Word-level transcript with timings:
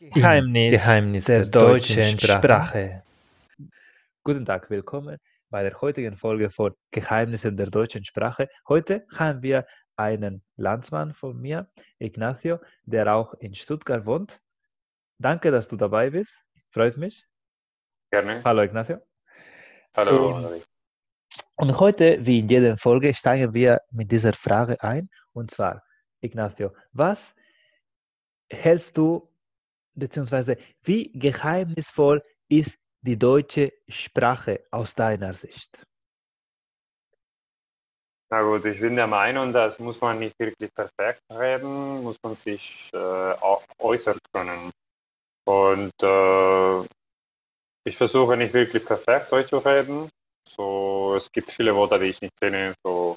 Geheimnis, 0.00 0.70
Geheimnis 0.70 1.24
der, 1.24 1.40
der 1.40 1.50
deutschen 1.50 2.20
Sprache. 2.20 2.38
Sprache. 2.38 3.02
Guten 4.22 4.46
Tag, 4.46 4.70
willkommen 4.70 5.18
bei 5.50 5.64
der 5.64 5.80
heutigen 5.80 6.16
Folge 6.16 6.50
von 6.50 6.72
Geheimnissen 6.92 7.56
der 7.56 7.66
deutschen 7.66 8.04
Sprache. 8.04 8.48
Heute 8.68 9.04
haben 9.16 9.42
wir 9.42 9.66
einen 9.96 10.44
Landsmann 10.54 11.14
von 11.14 11.40
mir, 11.40 11.68
Ignacio, 11.98 12.60
der 12.84 13.12
auch 13.12 13.34
in 13.40 13.56
Stuttgart 13.56 14.06
wohnt. 14.06 14.40
Danke, 15.18 15.50
dass 15.50 15.66
du 15.66 15.76
dabei 15.76 16.10
bist. 16.10 16.44
Freut 16.70 16.96
mich. 16.96 17.26
Gerne. 18.12 18.40
Hallo, 18.44 18.62
Ignacio. 18.62 18.98
Hallo. 19.96 20.36
Und, 20.36 20.62
und 21.56 21.80
heute, 21.80 22.24
wie 22.24 22.38
in 22.38 22.48
jeder 22.48 22.78
Folge, 22.78 23.12
steigen 23.14 23.52
wir 23.52 23.80
mit 23.90 24.12
dieser 24.12 24.32
Frage 24.32 24.80
ein. 24.80 25.10
Und 25.32 25.50
zwar, 25.50 25.82
Ignacio, 26.20 26.72
was 26.92 27.34
hältst 28.48 28.96
du 28.96 29.27
beziehungsweise 29.98 30.56
wie 30.82 31.10
geheimnisvoll 31.12 32.22
ist 32.48 32.78
die 33.02 33.18
deutsche 33.18 33.72
Sprache 33.88 34.64
aus 34.70 34.94
deiner 34.94 35.34
Sicht? 35.34 35.84
Na 38.30 38.42
gut, 38.42 38.64
ich 38.66 38.78
bin 38.78 38.96
der 38.96 39.06
Meinung, 39.06 39.52
das 39.54 39.78
muss 39.78 40.00
man 40.00 40.18
nicht 40.18 40.38
wirklich 40.38 40.72
perfekt 40.74 41.22
reden, 41.30 42.02
muss 42.02 42.18
man 42.22 42.36
sich 42.36 42.90
äh, 42.92 43.34
äußern 43.78 44.18
können. 44.32 44.70
Und 45.46 45.94
äh, 46.02 46.80
ich 47.84 47.96
versuche 47.96 48.36
nicht 48.36 48.52
wirklich 48.52 48.84
perfekt 48.84 49.32
Deutsch 49.32 49.48
zu 49.48 49.58
reden. 49.58 50.10
So, 50.46 51.14
es 51.16 51.32
gibt 51.32 51.50
viele 51.50 51.74
Worte, 51.74 51.98
die 51.98 52.06
ich 52.06 52.20
nicht 52.20 52.38
kenne. 52.38 52.74
So. 52.84 53.16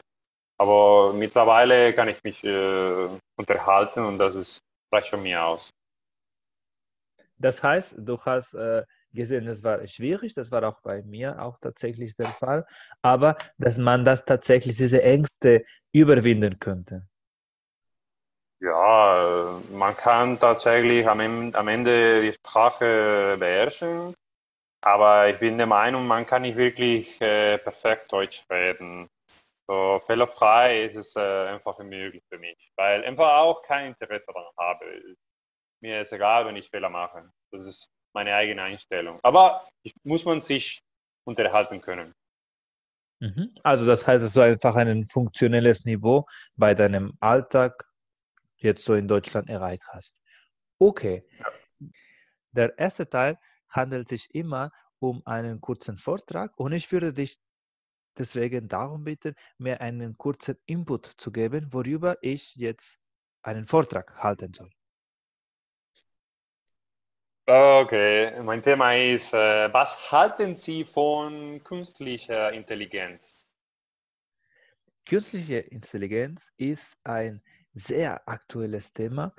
Aber 0.58 1.12
mittlerweile 1.12 1.92
kann 1.94 2.08
ich 2.08 2.24
mich 2.24 2.42
äh, 2.46 3.10
unterhalten 3.36 4.06
und 4.06 4.18
das 4.18 4.36
ist, 4.36 4.60
reicht 4.94 5.10
von 5.10 5.24
mir 5.24 5.44
aus. 5.44 5.70
Das 7.42 7.64
heißt, 7.64 7.96
du 7.98 8.20
hast 8.22 8.54
äh, 8.54 8.84
gesehen, 9.14 9.48
es 9.48 9.64
war 9.64 9.86
schwierig, 9.88 10.34
das 10.36 10.52
war 10.52 10.64
auch 10.64 10.82
bei 10.82 11.02
mir 11.04 11.42
auch 11.42 11.58
tatsächlich 11.60 12.16
der 12.16 12.28
Fall, 12.28 12.66
aber 13.02 13.38
dass 13.58 13.78
man 13.78 14.06
das 14.06 14.26
tatsächlich, 14.26 14.78
diese 14.78 15.02
Ängste 15.02 15.66
überwinden 15.92 16.60
könnte. 16.60 17.08
Ja, 18.60 19.60
man 19.72 19.98
kann 19.98 20.38
tatsächlich 20.40 21.08
am, 21.08 21.20
Ende 21.68 22.22
die 22.22 22.34
Sprache 22.34 23.36
beherrschen, 23.40 24.14
aber 24.82 25.30
ich 25.30 25.40
bin 25.40 25.58
der 25.58 25.66
Meinung, 25.66 26.06
man 26.06 26.28
kann 26.28 26.44
nicht 26.44 26.58
wirklich 26.58 27.20
äh, 27.22 27.58
perfekt 27.58 28.12
Deutsch 28.12 28.46
reden. 28.52 29.10
So 29.68 30.00
fehlerfrei 30.06 30.86
ist 30.86 30.96
es 30.96 31.16
äh, 31.16 31.48
einfach 31.48 31.80
unmöglich 31.80 32.24
für 32.30 32.38
mich, 32.38 32.72
weil 32.76 33.04
einfach 33.04 33.32
auch 33.40 33.64
kein 33.64 33.88
Interesse 33.88 34.28
daran 34.28 34.54
habe 34.58 34.86
mir 35.82 36.02
ist 36.02 36.14
egal, 36.14 36.46
wenn 36.46 36.56
ich 36.56 36.70
Fehler 36.70 36.90
mache. 36.90 37.32
Das 37.52 37.66
ist 37.66 37.92
meine 38.14 38.34
eigene 38.34 38.62
Einstellung. 38.64 39.20
Aber 39.24 39.68
muss 40.04 40.26
man 40.26 40.42
sich 40.42 40.82
unterhalten 41.26 41.82
können. 41.82 42.14
Mhm. 43.20 43.56
Also 43.64 43.86
das 43.86 44.06
heißt, 44.06 44.24
dass 44.24 44.34
du 44.34 44.42
einfach 44.42 44.76
ein 44.76 45.06
funktionelles 45.08 45.86
Niveau 45.86 46.26
bei 46.56 46.74
deinem 46.74 47.18
Alltag 47.20 47.86
jetzt 48.58 48.84
so 48.84 48.94
in 48.94 49.08
Deutschland 49.08 49.50
erreicht 49.50 49.86
hast. 49.90 50.16
Okay. 50.80 51.24
Der 52.52 52.78
erste 52.78 53.08
Teil 53.08 53.38
handelt 53.70 54.10
sich 54.10 54.34
immer 54.34 54.72
um 55.00 55.22
einen 55.26 55.62
kurzen 55.62 55.98
Vortrag 55.98 56.58
und 56.58 56.74
ich 56.74 56.92
würde 56.92 57.14
dich 57.14 57.40
deswegen 58.18 58.68
darum 58.68 59.04
bitten, 59.04 59.36
mir 59.58 59.82
einen 59.82 60.18
kurzen 60.18 60.58
Input 60.66 61.14
zu 61.18 61.32
geben, 61.32 61.72
worüber 61.72 62.18
ich 62.22 62.56
jetzt 62.56 63.00
einen 63.42 63.66
Vortrag 63.66 64.16
halten 64.18 64.54
soll. 64.54 64.70
Okay, 67.48 68.32
mein 68.44 68.62
Thema 68.62 68.94
ist, 68.96 69.34
äh, 69.34 69.74
was 69.74 70.12
halten 70.12 70.56
Sie 70.56 70.86
von 70.86 71.62
künstlicher 71.64 72.54
Intelligenz? 72.54 73.34
Künstliche 75.08 75.58
Intelligenz 75.58 76.52
ist 76.58 76.96
ein 77.04 77.42
sehr 77.74 78.22
aktuelles 78.28 78.94
Thema. 78.94 79.34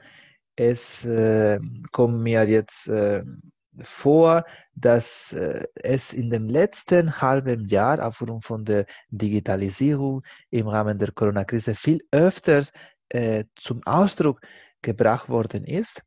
Es 0.57 1.05
äh, 1.05 1.61
kommt 1.93 2.19
mir 2.19 2.45
jetzt 2.45 2.89
äh, 2.89 3.23
vor, 3.81 4.45
dass 4.75 5.33
äh, 5.33 5.65
es 5.75 6.13
in 6.13 6.29
dem 6.29 6.49
letzten 6.49 7.21
halben 7.21 7.69
Jahr 7.69 8.05
aufgrund 8.05 8.45
von 8.45 8.65
der 8.65 8.85
Digitalisierung 9.11 10.23
im 10.51 10.67
Rahmen 10.67 10.99
der 10.99 11.13
Corona-Krise 11.13 11.77
viel 11.77 12.01
öfters 12.11 12.73
äh, 13.11 13.45
zum 13.55 13.81
Ausdruck 13.85 14.41
gebracht 14.83 15.29
worden 15.29 15.65
ist. 15.65 16.03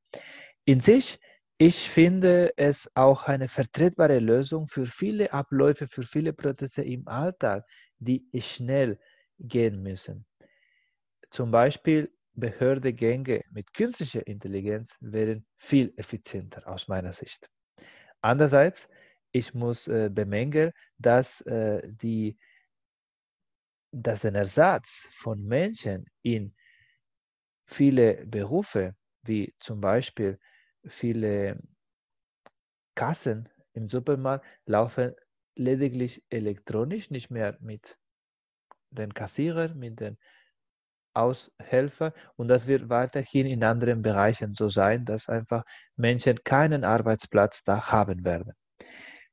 In 0.65 0.81
sich 0.81 1.19
ich 1.57 1.89
finde 1.89 2.53
es 2.57 2.89
auch 2.95 3.23
eine 3.23 3.47
vertretbare 3.47 4.19
Lösung 4.19 4.67
für 4.67 4.85
viele 4.85 5.31
Abläufe, 5.31 5.87
für 5.87 6.03
viele 6.03 6.33
Prozesse 6.33 6.83
im 6.83 7.07
Alltag, 7.07 7.65
die 7.99 8.25
schnell 8.39 8.99
gehen 9.39 9.81
müssen. 9.81 10.25
Zum 11.29 11.51
Beispiel 11.51 12.11
Behördegänge 12.33 13.41
mit 13.51 13.73
künstlicher 13.73 14.25
Intelligenz 14.27 14.97
wären 14.99 15.45
viel 15.55 15.93
effizienter 15.95 16.67
aus 16.67 16.89
meiner 16.89 17.13
Sicht. 17.13 17.49
Andererseits, 18.21 18.89
ich 19.31 19.53
muss 19.53 19.87
äh, 19.87 20.09
bemängeln, 20.11 20.71
dass, 20.97 21.41
äh, 21.41 21.81
die, 21.85 22.37
dass 23.91 24.21
der 24.21 24.33
Ersatz 24.35 25.07
von 25.13 25.41
Menschen 25.43 26.05
in 26.21 26.53
viele 27.65 28.25
Berufe, 28.25 28.95
wie 29.23 29.53
zum 29.59 29.79
Beispiel 29.79 30.37
viele 30.87 31.59
Kassen 32.95 33.49
im 33.73 33.89
Supermarkt 33.89 34.45
laufen 34.65 35.13
lediglich 35.55 36.23
elektronisch, 36.29 37.09
nicht 37.09 37.29
mehr 37.29 37.57
mit 37.59 37.97
den 38.89 39.13
Kassierern, 39.13 39.77
mit 39.77 39.99
den 39.99 40.17
Aushelfern. 41.13 42.11
Und 42.35 42.47
das 42.49 42.67
wird 42.67 42.89
weiterhin 42.89 43.47
in 43.47 43.63
anderen 43.63 44.01
Bereichen 44.01 44.53
so 44.53 44.69
sein, 44.69 45.05
dass 45.05 45.29
einfach 45.29 45.63
Menschen 45.95 46.43
keinen 46.43 46.83
Arbeitsplatz 46.83 47.63
da 47.63 47.91
haben 47.91 48.23
werden. 48.25 48.53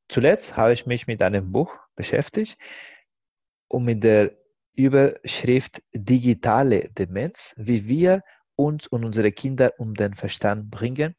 Zuletzt 0.09 0.57
habe 0.57 0.73
ich 0.73 0.87
mich 0.87 1.07
mit 1.07 1.23
einem 1.23 1.51
Buch 1.53 1.75
beschäftigt 1.97 2.57
und 3.69 3.85
mit 3.85 4.05
der 4.05 4.37
Überschrift 4.75 5.83
Digitale 5.93 6.89
Demenz, 6.91 7.55
wie 7.57 7.89
wir 7.89 8.23
uns 8.57 8.87
und 8.87 9.05
unsere 9.05 9.33
Kinder 9.33 9.73
um 9.79 9.95
den 9.95 10.15
Verstand 10.15 10.71
bringen, 10.71 11.15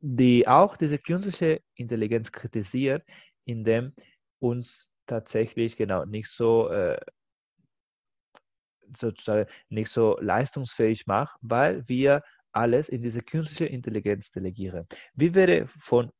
die 0.00 0.46
auch 0.46 0.76
diese 0.76 0.98
künstliche 0.98 1.60
Intelligenz 1.74 2.32
kritisiert, 2.32 3.04
indem 3.44 3.92
uns 4.38 4.90
tatsächlich 5.06 5.76
genau 5.76 6.04
nicht 6.04 6.28
so 6.28 6.68
äh, 6.68 6.98
sozusagen 8.96 9.48
nicht 9.68 9.90
so 9.90 10.16
leistungsfähig 10.20 11.06
macht, 11.06 11.36
weil 11.42 11.86
wir 11.88 12.22
alles 12.52 12.88
in 12.88 13.02
diese 13.02 13.22
künstliche 13.22 13.66
Intelligenz 13.66 14.30
delegieren. 14.30 14.86
Wie 15.14 15.34
wäre 15.34 15.66
von 15.78 16.10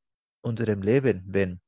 unserem 0.43 0.83
Leben, 0.83 1.23
wenn 1.27 1.61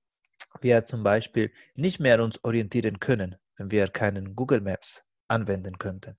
wir 0.61 0.85
zum 0.85 1.03
Beispiel 1.03 1.53
nicht 1.75 2.01
mehr 2.01 2.23
uns 2.23 2.43
orientieren 2.45 3.01
können, 3.01 3.37
wenn 3.57 3.71
wir 3.71 3.89
keinen 3.89 4.35
Google 4.35 4.61
Maps 4.61 5.03
anwenden 5.29 5.79
könnten? 5.79 6.17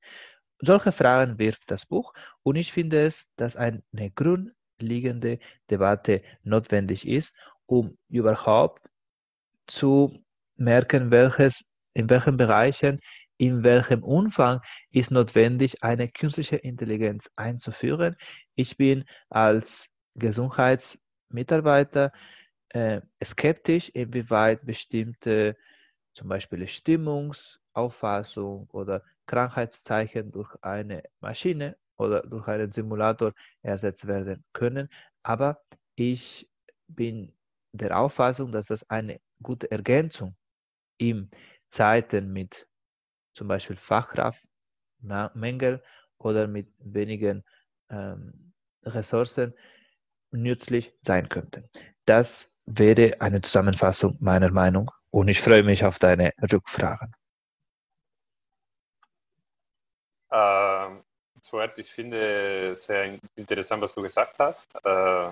Solche 0.61 0.91
Fragen 0.91 1.39
wirft 1.39 1.71
das 1.71 1.85
Buch 1.85 2.13
und 2.43 2.55
ich 2.55 2.71
finde 2.71 3.05
es, 3.05 3.27
dass 3.35 3.55
eine 3.55 3.81
grundlegende 4.15 5.39
Debatte 5.69 6.21
notwendig 6.43 7.07
ist, 7.07 7.33
um 7.65 7.97
überhaupt 8.09 8.89
zu 9.67 10.23
merken, 10.57 11.11
welches, 11.11 11.63
in 11.93 12.09
welchen 12.09 12.37
Bereichen, 12.37 12.99
in 13.37 13.63
welchem 13.63 14.03
Umfang 14.03 14.61
ist 14.91 15.09
notwendig, 15.09 15.83
eine 15.83 16.09
künstliche 16.09 16.57
Intelligenz 16.57 17.29
einzuführen. 17.35 18.15
Ich 18.55 18.77
bin 18.77 19.05
als 19.29 19.89
Gesundheitsmitarbeiter 20.15 22.11
äh, 22.69 23.01
skeptisch, 23.23 23.89
inwieweit 23.89 24.65
bestimmte 24.65 25.55
zum 26.13 26.27
Beispiel 26.27 26.67
Stimmungsauffassung 26.67 28.69
oder 28.71 29.03
Krankheitszeichen 29.31 30.31
durch 30.31 30.53
eine 30.61 31.03
Maschine 31.21 31.77
oder 31.97 32.21
durch 32.21 32.47
einen 32.49 32.73
Simulator 32.73 33.33
ersetzt 33.61 34.05
werden 34.05 34.43
können. 34.51 34.89
Aber 35.23 35.63
ich 35.95 36.49
bin 36.87 37.33
der 37.71 37.97
Auffassung, 37.97 38.51
dass 38.51 38.65
das 38.65 38.89
eine 38.89 39.21
gute 39.41 39.71
Ergänzung 39.71 40.35
in 40.97 41.31
Zeiten 41.69 42.33
mit 42.33 42.67
zum 43.33 43.47
Beispiel 43.47 43.77
Fachkraftmängel 43.77 45.81
oder 46.17 46.47
mit 46.47 46.67
wenigen 46.79 47.45
ähm, 47.89 48.51
Ressourcen 48.83 49.53
nützlich 50.31 50.93
sein 51.01 51.29
könnte. 51.29 51.69
Das 52.05 52.51
wäre 52.65 53.21
eine 53.21 53.39
Zusammenfassung 53.39 54.17
meiner 54.19 54.51
Meinung 54.51 54.91
und 55.09 55.29
ich 55.29 55.39
freue 55.39 55.63
mich 55.63 55.85
auf 55.85 55.99
deine 55.99 56.33
Rückfragen. 56.51 57.13
Ähm, 60.31 61.01
zuerst, 61.41 61.79
ich 61.79 61.91
finde 61.91 62.77
sehr 62.77 63.19
interessant, 63.35 63.81
was 63.81 63.93
du 63.95 64.01
gesagt 64.01 64.39
hast. 64.39 64.67
Äh, 64.85 65.31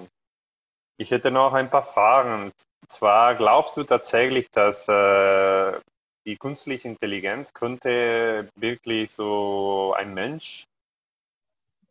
Ich 0.99 1.11
hätte 1.11 1.31
noch 1.31 1.53
ein 1.53 1.69
paar 1.69 1.83
Fragen. 1.83 2.51
Zwar 2.89 3.35
glaubst 3.35 3.77
du 3.77 3.83
tatsächlich, 3.83 4.49
dass 4.51 4.87
äh, 4.89 5.79
die 6.25 6.35
künstliche 6.37 6.89
Intelligenz 6.89 7.53
könnte 7.53 8.49
wirklich 8.55 9.11
so 9.11 9.95
ein 9.97 10.13
Mensch 10.13 10.65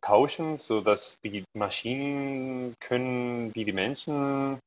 tauschen, 0.01 0.59
sodass 0.59 1.19
die 1.21 1.43
Maschinen 1.57 2.75
können 2.79 3.53
wie 3.55 3.65
die 3.65 3.73
Menschen 3.73 4.59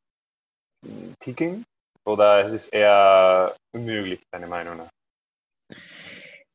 ticken? 1.20 1.64
Oder 2.04 2.44
ist 2.46 2.54
es 2.54 2.68
eher 2.68 3.54
unmöglich, 3.72 4.20
deine 4.32 4.48
Meinung 4.48 4.76
nach? 4.78 4.90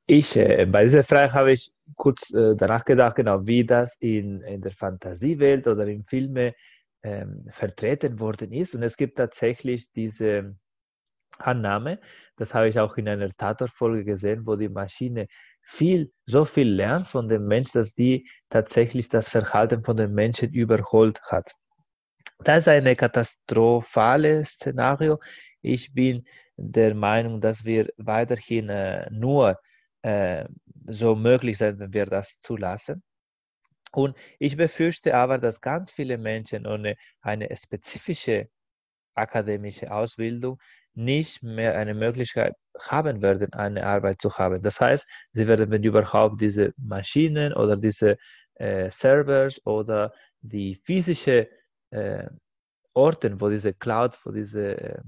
Ich, 0.08 0.36
äh, 0.36 0.66
bei 0.66 0.84
dieser 0.84 1.06
Frage 1.06 1.32
habe 1.32 1.54
ich 1.54 1.70
kurz 1.96 2.34
äh, 2.34 2.56
danach 2.56 2.86
gedacht, 2.86 3.16
genau, 3.16 3.46
wie 3.46 3.66
das 3.66 3.96
in, 4.00 4.42
in 4.42 4.62
der 4.62 4.72
Fantasiewelt 4.72 5.68
oder 5.68 5.88
in 5.88 6.04
Filmen 6.04 6.54
ähm, 7.04 7.48
vertreten 7.52 8.20
worden 8.20 8.52
ist. 8.52 8.76
Und 8.76 8.84
es 8.84 8.98
gibt 8.98 9.18
tatsächlich 9.18 9.92
diese 9.92 10.56
Annahme, 11.40 12.00
das 12.36 12.54
habe 12.54 12.70
ich 12.70 12.80
auch 12.80 12.98
in 12.98 13.08
einer 13.08 13.30
Tatort-Folge 13.30 14.04
gesehen, 14.04 14.46
wo 14.46 14.56
die 14.56 14.70
Maschine 14.70 15.28
viel, 15.62 16.12
so 16.26 16.46
viel 16.46 16.70
lernt 16.70 17.08
von 17.08 17.28
dem 17.28 17.46
Mensch, 17.46 17.72
dass 17.72 17.94
die 17.94 18.28
tatsächlich 18.50 19.10
das 19.10 19.30
Verhalten 19.30 19.82
von 19.82 19.98
den 19.98 20.14
Menschen 20.14 20.54
überholt 20.54 21.22
hat. 21.24 21.52
Das 22.40 22.60
ist 22.60 22.68
ein 22.68 22.96
katastrophales 22.96 24.52
Szenario. 24.52 25.20
Ich 25.62 25.94
bin 25.94 26.26
der 26.56 26.96
Meinung, 26.96 27.42
dass 27.42 27.66
wir 27.66 27.90
weiterhin 27.98 28.70
äh, 28.70 29.10
nur 29.12 29.60
so 30.04 31.16
möglich 31.16 31.58
sein, 31.58 31.80
wenn 31.80 31.94
wir 31.94 32.06
das 32.06 32.40
zulassen. 32.40 33.04
Und 33.92 34.16
ich 34.40 34.58
befürchte 34.58 35.16
aber, 35.16 35.38
dass 35.38 35.62
ganz 35.62 35.92
viele 35.92 36.18
Menschen 36.18 36.68
ohne 36.68 36.96
eine 37.22 37.48
spezifische 37.56 38.50
akademische 39.16 39.92
Ausbildung 39.92 40.60
nicht 40.94 41.44
mehr 41.44 41.76
eine 41.78 41.94
Möglichkeit 41.94 42.54
haben 42.80 43.22
werden, 43.22 43.54
eine 43.54 43.86
Arbeit 43.86 44.22
zu 44.22 44.32
haben. 44.38 44.62
Das 44.62 44.80
heißt, 44.80 45.08
sie 45.34 45.48
werden, 45.48 45.70
wenn 45.72 45.84
überhaupt, 45.84 46.42
diese 46.42 46.74
Maschinen 46.78 47.54
oder 47.54 47.78
diese 47.78 48.18
äh, 48.56 48.90
Servers 48.90 49.64
oder 49.66 50.14
die 50.42 50.76
physische 50.76 51.50
äh, 51.92 52.28
Orten, 52.94 53.40
wo 53.40 53.50
diese 53.50 53.74
Cloud, 53.74 54.20
wo 54.24 54.32
diese 54.32 54.78
äh, 54.78 55.02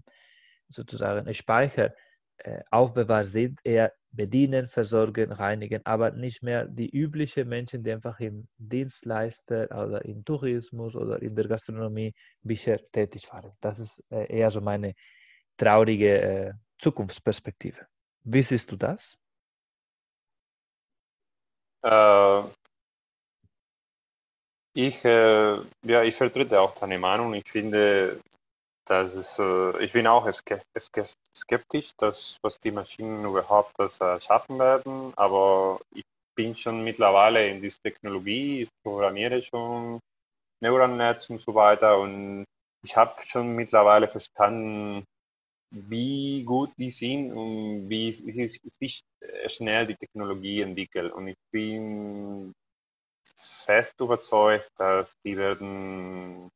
sozusagen 0.69 1.33
Speicher 1.33 1.93
äh, 2.37 2.61
aufbewahrt 2.69 3.27
sind, 3.27 3.59
eher 3.63 3.91
bedienen, 4.11 4.67
versorgen, 4.67 5.31
reinigen, 5.31 5.85
aber 5.85 6.11
nicht 6.11 6.41
mehr 6.41 6.65
die 6.65 6.89
üblichen 6.89 7.47
Menschen, 7.47 7.83
die 7.83 7.91
einfach 7.91 8.19
im 8.19 8.47
Dienstleister 8.57 9.65
oder 9.71 10.03
im 10.05 10.25
Tourismus 10.25 10.95
oder 10.95 11.21
in 11.21 11.35
der 11.35 11.47
Gastronomie 11.47 12.13
bisher 12.41 12.79
tätig 12.91 13.31
waren. 13.31 13.51
Das 13.61 13.79
ist 13.79 14.03
äh, 14.09 14.25
eher 14.35 14.51
so 14.51 14.61
meine 14.61 14.93
traurige 15.57 16.21
äh, 16.21 16.53
Zukunftsperspektive. 16.79 17.85
Wie 18.23 18.43
siehst 18.43 18.71
du 18.71 18.75
das? 18.75 19.17
Äh, 21.83 22.41
ich, 24.73 25.03
äh, 25.05 25.57
ja, 25.83 26.03
ich 26.03 26.15
vertrete 26.15 26.59
auch 26.59 26.75
deine 26.75 26.97
Meinung. 26.97 27.33
Ich 27.33 27.49
finde, 27.49 28.19
dass 28.89 29.13
es, 29.13 29.39
äh, 29.39 29.83
ich 29.83 29.93
bin 29.93 30.07
auch 30.07 30.27
skeptisch, 31.35 31.91
dass, 31.97 32.39
was 32.41 32.59
die 32.59 32.71
Maschinen 32.71 33.23
überhaupt 33.25 33.73
das 33.77 34.01
äh, 34.01 34.19
schaffen 34.19 34.57
werden. 34.59 35.13
Aber 35.15 35.79
ich 35.93 36.03
bin 36.35 36.55
schon 36.55 36.83
mittlerweile 36.83 37.47
in 37.47 37.61
dieser 37.61 37.81
Technologie, 37.83 38.63
ich 38.63 38.69
programmiere 38.83 39.43
schon 39.43 39.99
Neuronetz 40.61 41.29
und 41.29 41.41
so 41.41 41.53
weiter. 41.53 41.99
Und 41.99 42.45
ich 42.83 42.95
habe 42.97 43.13
schon 43.27 43.55
mittlerweile 43.55 44.07
verstanden, 44.07 45.05
wie 45.71 46.43
gut 46.43 46.71
die 46.77 46.91
sind 46.91 47.31
und 47.31 47.89
wie 47.89 48.11
sich 48.11 49.03
schnell 49.47 49.85
die 49.85 49.95
Technologie 49.95 50.61
entwickelt. 50.61 51.13
Und 51.13 51.27
ich 51.27 51.37
bin 51.51 52.53
fest 53.35 53.99
überzeugt, 53.99 54.69
dass 54.77 55.13
die 55.23 55.37
werden, 55.37 56.49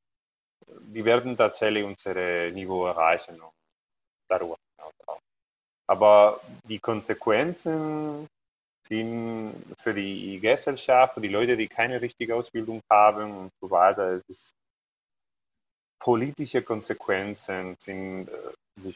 die 0.68 1.04
werden 1.04 1.36
tatsächlich 1.38 1.84
unser 1.84 2.52
Niveau 2.52 2.86
erreichen 2.86 3.40
und 3.42 3.54
darüber 4.28 4.56
hinaus 4.76 5.20
Aber 5.88 6.42
die 6.64 6.80
Konsequenzen 6.80 8.28
sind 8.88 9.54
für 9.80 9.94
die 9.94 10.40
Gesellschaft, 10.40 11.14
für 11.16 11.22
die 11.22 11.30
Leute, 11.30 11.56
die 11.56 11.68
keine 11.68 12.02
richtige 12.02 12.36
Ausbildung 12.36 12.82
haben 12.92 13.38
und 13.38 13.52
so 13.62 13.70
weiter, 13.72 14.14
es 14.14 14.24
ist 14.28 14.54
politische 16.00 16.62
Konsequenzen 16.62 17.78
sind 17.80 18.28
äh, 18.28 18.94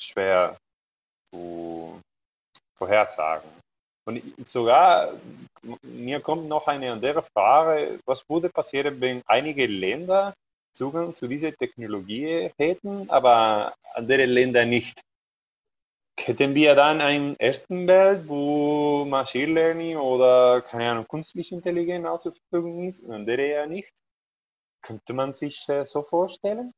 schwer 0.00 0.56
zu 1.30 2.00
vorhersagen. 2.78 3.50
Und 4.06 4.22
sogar, 4.46 5.12
mir 5.82 6.20
kommt 6.20 6.48
noch 6.48 6.66
eine 6.66 6.92
andere 6.92 7.22
Frage, 7.34 7.98
was 8.06 8.22
würde 8.28 8.48
passieren, 8.48 9.00
wenn 9.00 9.22
einige 9.26 9.66
Länder 9.66 10.34
Zugang 10.74 11.14
zu 11.16 11.28
dieser 11.28 11.52
Technologie 11.52 12.50
hätten, 12.56 13.08
aber 13.08 13.74
andere 13.94 14.26
Länder 14.26 14.64
nicht? 14.64 15.00
Hätten 16.18 16.54
wir 16.54 16.74
dann 16.74 17.00
einen 17.00 17.36
ersten 17.38 17.86
Welt, 17.86 18.26
wo 18.28 19.04
Machine 19.04 19.52
Learning 19.52 19.96
oder, 19.96 20.62
keine 20.62 20.90
Ahnung, 20.90 21.06
künstliche 21.06 21.54
Intelligenz 21.54 22.06
auch 22.06 22.20
zur 22.20 22.34
Verfügung 22.34 22.88
ist 22.88 23.02
und 23.02 23.12
andere 23.12 23.48
ja 23.48 23.66
nicht? 23.66 23.92
Könnte 24.82 25.12
man 25.12 25.34
sich 25.34 25.68
äh, 25.68 25.86
so 25.86 26.02
vorstellen? 26.02 26.72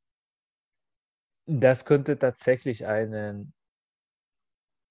Das 1.47 1.85
könnte 1.85 2.19
tatsächlich 2.19 2.87
einen, 2.87 3.53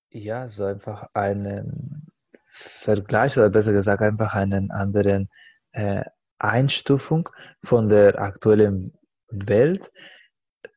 ja, 0.10 0.48
so 0.48 0.66
einfach 0.66 1.10
einen 1.14 2.08
Vergleich 2.48 3.38
oder 3.38 3.50
besser 3.50 3.74
gesagt 3.74 4.02
einfach 4.02 4.34
einen 4.34 4.72
anderen 4.72 5.30
äh, 5.74 6.06
Einstufung 6.40 7.30
von 7.64 7.90
der 7.90 8.20
aktuellen 8.20 8.94
Welt. 9.30 9.92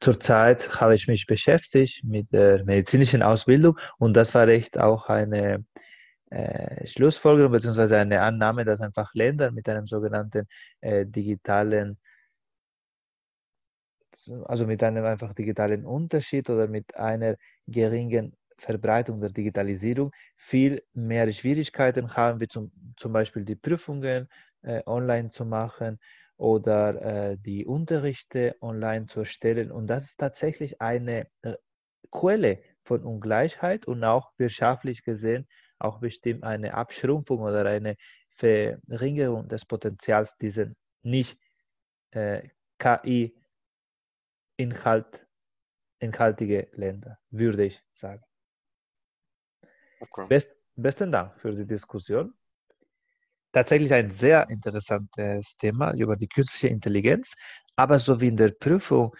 Zurzeit 0.01 0.81
habe 0.81 0.95
ich 0.95 1.09
mich 1.09 1.27
beschäftigt 1.27 2.05
mit 2.05 2.33
der 2.33 2.65
medizinischen 2.65 3.23
Ausbildung 3.23 3.79
und 3.99 4.15
das 4.15 4.35
war 4.35 4.47
echt 4.49 4.79
auch 4.79 5.09
eine 5.09 5.65
äh, 6.31 6.87
Schlussfolgerung 6.87 7.53
bzw. 7.53 7.97
eine 7.97 8.21
Annahme, 8.21 8.65
dass 8.65 8.81
einfach 8.81 9.13
Länder 9.15 9.51
mit 9.51 9.69
einem 9.69 9.87
sogenannten 9.87 10.47
äh, 10.81 11.07
digitalen 11.07 11.99
also 14.47 14.67
mit 14.67 14.83
einem 14.83 15.05
einfach 15.05 15.33
digitalen 15.35 15.85
Unterschied 15.85 16.51
oder 16.51 16.67
mit 16.67 16.97
einer 16.97 17.37
geringen 17.67 18.35
Verbreitung 18.57 19.21
der 19.21 19.31
Digitalisierung 19.31 20.11
viel 20.37 20.83
mehr 20.93 21.33
Schwierigkeiten 21.33 22.15
haben, 22.17 22.41
wie 22.41 22.49
zum, 22.49 22.73
zum 22.97 23.13
Beispiel 23.13 23.45
die 23.45 23.55
Prüfungen 23.55 24.29
online 24.87 25.31
zu 25.31 25.45
machen 25.45 25.99
oder 26.37 27.31
äh, 27.31 27.37
die 27.39 27.67
Unterrichte 27.67 28.57
online 28.61 29.07
zu 29.07 29.21
erstellen. 29.21 29.71
Und 29.73 29.89
das 29.89 30.05
ist 30.05 30.19
tatsächlich 30.19 30.81
eine 30.81 31.29
äh, 31.43 31.55
Quelle 32.11 32.63
von 32.85 33.05
Ungleichheit 33.05 33.87
und 33.87 34.05
auch 34.05 34.33
wirtschaftlich 34.39 35.03
gesehen 35.03 35.47
auch 35.79 36.01
bestimmt 36.01 36.45
eine 36.45 36.75
Abschrumpfung 36.75 37.41
oder 37.41 37.65
eine 37.67 37.97
Verringerung 38.31 39.49
des 39.49 39.65
Potenzials 39.65 40.37
dieser 40.37 40.67
nicht 41.03 41.39
äh, 42.11 42.49
KI 42.79 43.35
Inhalt, 44.57 45.27
Länder, 46.01 47.19
würde 47.31 47.65
ich 47.65 47.83
sagen. 47.93 48.23
Okay. 50.01 50.27
Best, 50.29 50.55
besten 50.77 51.13
Dank 51.13 51.39
für 51.41 51.55
die 51.55 51.67
Diskussion. 51.67 52.35
Tatsächlich 53.53 53.93
ein 53.93 54.11
sehr 54.11 54.49
interessantes 54.51 55.57
Thema 55.57 55.95
über 55.95 56.17
die 56.17 56.29
künstliche 56.29 56.69
Intelligenz, 56.69 57.35
aber 57.77 57.99
so 57.99 58.21
wie 58.21 58.29
in 58.29 58.37
der 58.37 58.51
Prüfung 58.51 59.15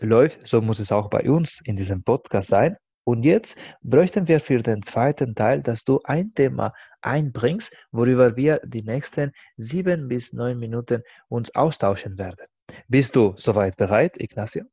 läuft, 0.00 0.46
so 0.46 0.60
muss 0.60 0.78
es 0.78 0.92
auch 0.92 1.10
bei 1.10 1.28
uns 1.28 1.60
in 1.64 1.76
diesem 1.76 2.02
Podcast 2.02 2.48
sein. 2.48 2.76
Und 3.04 3.22
jetzt 3.22 3.56
bräuchten 3.82 4.26
wir 4.26 4.40
für 4.40 4.62
den 4.62 4.82
zweiten 4.82 5.34
Teil, 5.34 5.62
dass 5.62 5.84
du 5.84 6.00
ein 6.04 6.34
Thema 6.34 6.72
einbringst, 7.02 7.72
worüber 7.92 8.36
wir 8.36 8.60
die 8.64 8.82
nächsten 8.82 9.30
sieben 9.56 10.08
bis 10.08 10.32
neun 10.32 10.58
Minuten 10.58 11.02
uns 11.28 11.54
austauschen 11.54 12.18
werden. 12.18 12.46
Bist 12.88 13.14
du 13.14 13.34
soweit 13.36 13.76
bereit, 13.76 14.20
Ignacio? 14.20 14.64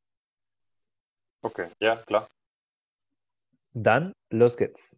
Okay, 1.43 1.67
ja, 1.79 1.97
klar. 1.97 2.27
Dann 3.73 4.13
los 4.31 4.57
geht's. 4.57 4.97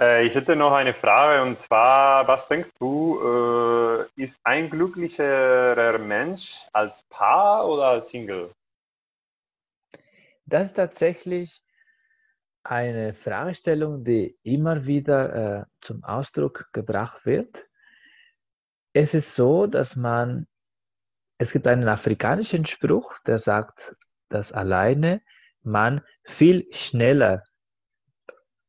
Ich 0.00 0.34
hätte 0.34 0.56
noch 0.56 0.72
eine 0.72 0.94
Frage 0.94 1.42
und 1.42 1.60
zwar, 1.60 2.26
was 2.26 2.48
denkst 2.48 2.70
du, 2.78 3.20
äh, 3.22 4.22
ist 4.22 4.40
ein 4.44 4.70
glücklicherer 4.70 5.98
Mensch 5.98 6.66
als 6.72 7.02
Paar 7.10 7.68
oder 7.68 7.88
als 7.88 8.08
Single? 8.08 8.50
Das 10.46 10.68
ist 10.68 10.74
tatsächlich 10.74 11.62
eine 12.64 13.12
Fragestellung, 13.12 14.02
die 14.02 14.38
immer 14.42 14.86
wieder 14.86 15.60
äh, 15.60 15.64
zum 15.82 16.02
Ausdruck 16.02 16.68
gebracht 16.72 17.26
wird. 17.26 17.66
es 18.94 19.12
ist 19.14 19.34
so, 19.34 19.66
dass 19.66 19.96
man, 19.96 20.46
es 21.38 21.52
gibt 21.52 21.66
einen 21.66 21.88
afrikanischen 21.88 22.64
Spruch, 22.64 23.18
der 23.20 23.38
sagt, 23.38 23.96
dass 24.30 24.50
alleine 24.50 25.22
man 25.62 26.02
viel 26.24 26.66
schneller 26.72 27.44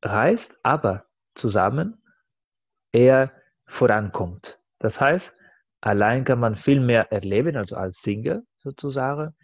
reist, 0.01 0.57
aber 0.63 1.05
zusammen 1.35 2.01
eher 2.91 3.31
vorankommt. 3.65 4.59
Das 4.79 4.99
heißt, 4.99 5.33
allein 5.81 6.23
kann 6.23 6.39
man 6.39 6.55
viel 6.55 6.79
mehr 6.79 7.11
erleben, 7.11 7.55
also 7.55 7.75
als 7.75 8.01
Single 8.01 8.43
sozusagen, 8.57 9.35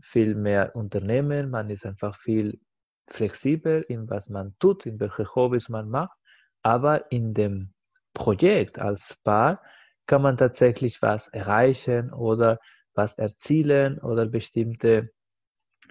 viel 0.00 0.34
mehr 0.34 0.76
unternehmen, 0.76 1.50
man 1.50 1.70
ist 1.70 1.84
einfach 1.84 2.16
viel 2.20 2.60
flexibel 3.08 3.82
in 3.88 4.08
was 4.08 4.28
man 4.28 4.54
tut, 4.58 4.86
in 4.86 5.00
welche 5.00 5.24
Hobbys 5.34 5.68
man 5.68 5.88
macht, 5.88 6.16
aber 6.62 7.10
in 7.10 7.34
dem 7.34 7.72
Projekt 8.14 8.78
als 8.78 9.16
Paar 9.24 9.62
kann 10.06 10.22
man 10.22 10.36
tatsächlich 10.36 11.02
was 11.02 11.28
erreichen 11.28 12.12
oder 12.12 12.58
was 12.94 13.14
erzielen 13.14 13.98
oder 13.98 14.26
bestimmte 14.26 15.10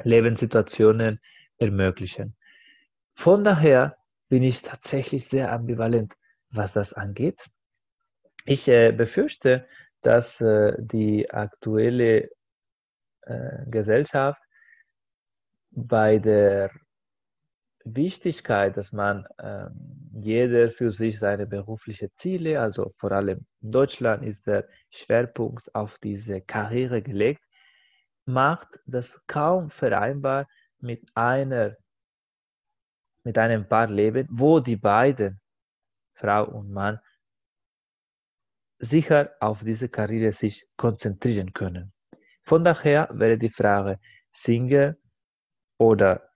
Lebenssituationen 0.03 1.19
ermöglichen. 1.57 2.35
Von 3.13 3.43
daher 3.43 3.97
bin 4.29 4.43
ich 4.43 4.61
tatsächlich 4.61 5.27
sehr 5.27 5.51
ambivalent, 5.51 6.13
was 6.49 6.73
das 6.73 6.93
angeht. 6.93 7.45
Ich 8.45 8.67
äh, 8.67 8.91
befürchte, 8.91 9.67
dass 10.01 10.41
äh, 10.41 10.73
die 10.79 11.29
aktuelle 11.29 12.29
äh, 13.21 13.65
Gesellschaft 13.67 14.41
bei 15.71 16.17
der 16.17 16.71
Wichtigkeit, 17.83 18.75
dass 18.75 18.91
man 18.91 19.25
äh, 19.37 19.67
jeder 20.13 20.71
für 20.71 20.91
sich 20.91 21.19
seine 21.19 21.45
beruflichen 21.45 22.09
Ziele, 22.13 22.59
also 22.59 22.93
vor 22.95 23.11
allem 23.11 23.45
in 23.61 23.71
Deutschland 23.71 24.23
ist 24.23 24.47
der 24.47 24.67
Schwerpunkt 24.89 25.73
auf 25.75 25.97
diese 25.99 26.41
Karriere 26.41 27.01
gelegt, 27.01 27.43
macht 28.25 28.79
das 28.85 29.21
kaum 29.27 29.69
vereinbar 29.69 30.47
mit 30.79 31.03
einer 31.15 31.77
mit 33.27 33.37
einem 33.37 33.67
Paar 33.67 33.87
leben, 33.87 34.25
wo 34.31 34.61
die 34.61 34.77
beiden, 34.77 35.41
Frau 36.13 36.45
und 36.45 36.71
Mann, 36.71 36.97
sicher 38.79 39.31
auf 39.41 39.65
diese 39.69 39.89
Karriere 39.89 40.31
sich 40.31 40.65
konzentrieren 40.77 41.51
können. 41.51 41.91
Von 42.43 42.63
daher 42.63 43.09
wäre 43.11 43.37
die 43.37 43.49
Frage 43.49 43.99
Single 44.31 44.97
oder 45.77 46.29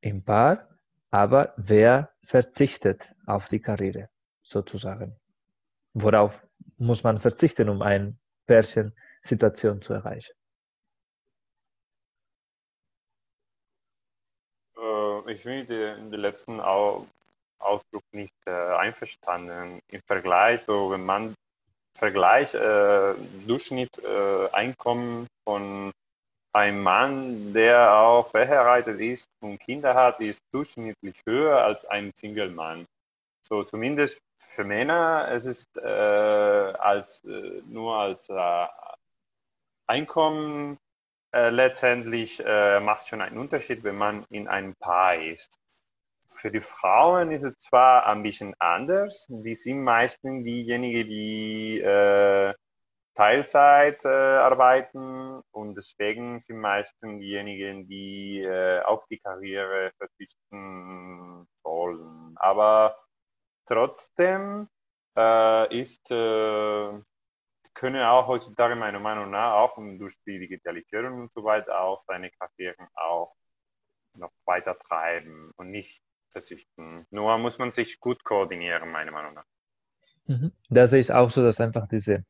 im 0.00 0.22
Paar, 0.22 0.78
aber 1.10 1.54
wer 1.56 2.10
verzichtet 2.22 3.12
auf 3.26 3.48
die 3.48 3.60
Karriere 3.60 4.08
sozusagen? 4.42 5.16
Worauf 5.94 6.46
muss 6.76 7.02
man 7.02 7.18
verzichten, 7.18 7.68
um 7.68 7.82
eine 7.82 8.16
Pärchen-Situation 8.46 9.82
zu 9.82 9.94
erreichen? 9.94 10.37
Ich 15.28 15.42
bin 15.44 15.58
mit 15.60 15.68
dem 15.70 16.12
letzten 16.12 16.60
Ausdruck 16.60 18.04
nicht 18.12 18.32
äh, 18.46 18.50
einverstanden. 18.50 19.80
Im 19.88 20.00
Vergleich, 20.06 20.60
so 20.66 20.90
wenn 20.90 21.04
man 21.04 21.34
vergleicht 21.94 22.54
äh, 22.54 23.14
Durchschnitt 23.46 23.90
äh, 23.98 24.48
Einkommen 24.52 25.26
von 25.44 25.92
einem 26.52 26.82
Mann, 26.82 27.52
der 27.52 27.94
auch 27.94 28.30
verheiratet 28.30 29.00
ist 29.00 29.28
und 29.40 29.58
Kinder 29.58 29.94
hat, 29.94 30.20
ist 30.20 30.40
durchschnittlich 30.52 31.16
höher 31.26 31.62
als 31.62 31.84
ein 31.84 32.12
Single-Mann. 32.14 32.86
So 33.42 33.64
zumindest 33.64 34.18
für 34.38 34.64
Männer 34.64 35.28
es 35.30 35.46
ist 35.46 35.76
äh, 35.76 35.80
als 35.80 37.24
äh, 37.24 37.62
nur 37.66 37.96
als 37.96 38.28
äh, 38.28 38.66
Einkommen 39.86 40.78
äh, 41.32 41.50
letztendlich 41.50 42.42
äh, 42.44 42.80
macht 42.80 43.08
schon 43.08 43.20
einen 43.20 43.38
Unterschied, 43.38 43.84
wenn 43.84 43.96
man 43.96 44.24
in 44.30 44.48
einem 44.48 44.74
Paar 44.76 45.16
ist. 45.16 45.58
Für 46.28 46.50
die 46.50 46.60
Frauen 46.60 47.32
ist 47.32 47.44
es 47.44 47.58
zwar 47.58 48.06
ein 48.06 48.22
bisschen 48.22 48.54
anders. 48.58 49.26
Die 49.28 49.54
sind 49.54 49.82
meistens 49.82 50.44
diejenigen, 50.44 51.08
die 51.08 51.80
äh, 51.80 52.54
Teilzeit 53.14 54.04
äh, 54.04 54.08
arbeiten 54.08 55.42
und 55.50 55.76
deswegen 55.76 56.40
sind 56.40 56.58
meistens 56.58 57.20
diejenigen, 57.20 57.88
die 57.88 58.40
äh, 58.42 58.80
auf 58.82 59.06
die 59.10 59.18
Karriere 59.18 59.90
verzichten 59.98 61.48
wollen. 61.64 62.36
Aber 62.36 62.96
trotzdem 63.66 64.68
äh, 65.16 65.76
ist 65.80 66.10
können 67.78 68.02
auch 68.02 68.26
heutzutage 68.26 68.74
meiner 68.74 68.98
Meinung 68.98 69.30
nach 69.30 69.54
auch 69.54 69.76
durch 69.76 70.16
die 70.26 70.40
Digitalisierung 70.40 71.20
und 71.20 71.32
so 71.32 71.44
weiter 71.44 71.80
auch 71.80 72.02
seine 72.08 72.28
Karrieren 72.30 72.88
auch 72.94 73.36
noch 74.14 74.32
weiter 74.44 74.76
treiben 74.76 75.52
und 75.56 75.70
nicht 75.70 76.02
verzichten. 76.32 77.06
Nur 77.10 77.38
muss 77.38 77.56
man 77.58 77.70
sich 77.70 78.00
gut 78.00 78.24
koordinieren, 78.24 78.90
meiner 78.90 79.12
Meinung 79.12 79.34
nach. 79.34 79.44
Mhm. 80.26 80.52
Da 80.68 80.88
sehe 80.88 81.00
ich 81.00 81.12
auch 81.12 81.30
so, 81.30 81.42
dass 81.42 81.60
einfach 81.60 81.86
diese 81.86 82.24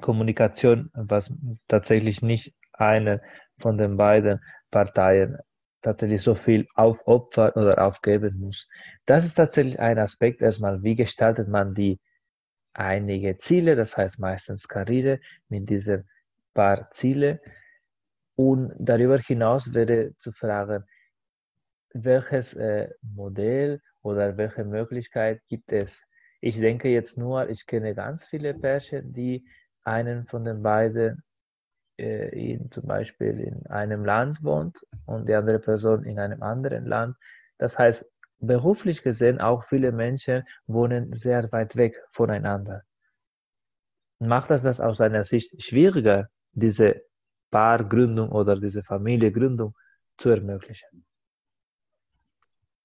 Kommunikation, 0.00 0.90
was 0.94 1.32
tatsächlich 1.66 2.22
nicht 2.22 2.54
eine 2.72 3.20
von 3.58 3.76
den 3.76 3.96
beiden 3.96 4.40
Parteien 4.70 5.38
tatsächlich 5.82 6.22
so 6.22 6.36
viel 6.36 6.68
aufopfern 6.76 7.50
oder 7.52 7.84
aufgeben 7.84 8.38
muss. 8.38 8.68
Das 9.06 9.26
ist 9.26 9.34
tatsächlich 9.34 9.80
ein 9.80 9.98
Aspekt 9.98 10.40
erstmal, 10.40 10.84
wie 10.84 10.94
gestaltet 10.94 11.48
man 11.48 11.74
die 11.74 11.98
einige 12.74 13.36
Ziele, 13.38 13.76
das 13.76 13.96
heißt 13.96 14.18
meistens 14.18 14.68
Karriere 14.68 15.20
mit 15.48 15.68
diesen 15.68 16.08
paar 16.54 16.90
Ziele. 16.90 17.40
Und 18.34 18.72
darüber 18.78 19.18
hinaus 19.18 19.72
wäre 19.74 20.16
zu 20.18 20.32
fragen, 20.32 20.84
welches 21.94 22.54
äh, 22.54 22.88
Modell 23.02 23.80
oder 24.02 24.36
welche 24.36 24.64
Möglichkeit 24.64 25.42
gibt 25.48 25.72
es? 25.72 26.06
Ich 26.40 26.58
denke 26.58 26.88
jetzt 26.88 27.18
nur, 27.18 27.48
ich 27.48 27.66
kenne 27.66 27.94
ganz 27.94 28.24
viele 28.24 28.54
Pärchen, 28.54 29.12
die 29.12 29.46
einen 29.84 30.26
von 30.26 30.44
den 30.44 30.62
beiden 30.62 31.22
äh, 31.98 32.54
in, 32.54 32.70
zum 32.70 32.86
Beispiel 32.86 33.40
in 33.40 33.66
einem 33.66 34.04
Land 34.04 34.42
wohnt 34.42 34.84
und 35.06 35.28
die 35.28 35.34
andere 35.34 35.58
Person 35.58 36.04
in 36.04 36.18
einem 36.18 36.42
anderen 36.42 36.86
Land. 36.86 37.16
Das 37.58 37.78
heißt, 37.78 38.06
beruflich 38.42 39.02
gesehen 39.02 39.40
auch 39.40 39.64
viele 39.64 39.92
Menschen 39.92 40.44
wohnen 40.66 41.12
sehr 41.12 41.50
weit 41.52 41.76
weg 41.76 41.94
voneinander. 42.10 42.82
Macht 44.18 44.50
das 44.50 44.62
das 44.62 44.80
aus 44.80 44.98
seiner 44.98 45.24
Sicht 45.24 45.62
schwieriger, 45.62 46.28
diese 46.52 47.02
Paargründung 47.50 48.30
oder 48.30 48.56
diese 48.58 48.82
Familiengründung 48.82 49.74
zu 50.18 50.30
ermöglichen? 50.30 51.04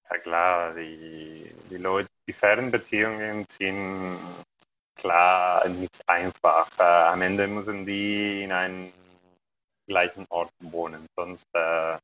Ja 0.10 0.18
klar, 0.20 0.74
die, 0.74 1.52
die 1.70 1.78
Leute, 1.78 2.08
die 2.28 2.34
Fernbeziehungen 2.34 3.46
sind 3.50 4.18
klar 4.96 5.68
nicht 5.68 6.02
einfach. 6.08 6.70
Äh, 6.80 6.84
am 6.84 7.22
Ende 7.22 7.48
müssen 7.48 7.86
die 7.86 8.44
in 8.44 8.52
einem 8.52 8.92
gleichen 9.88 10.26
Ort 10.30 10.52
wohnen, 10.60 11.06
sonst 11.16 11.46
äh, 11.54 11.98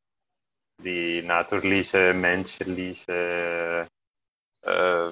die 0.83 1.21
natürliche, 1.21 2.13
menschliche 2.13 3.87
äh, 4.61 5.09